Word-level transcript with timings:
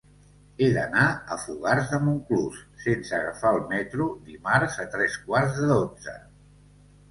He 0.61 0.69
d'anar 0.77 1.03
a 1.35 1.37
Fogars 1.41 1.91
de 1.91 1.99
Montclús 2.05 2.57
sense 2.87 3.15
agafar 3.19 3.53
el 3.59 3.63
metro 3.75 4.09
dimarts 4.33 4.81
a 4.87 4.89
tres 4.97 5.21
quarts 5.29 5.63
de 5.63 5.71
dotze. 5.77 6.19